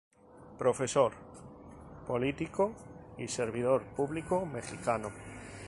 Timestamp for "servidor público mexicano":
3.27-5.11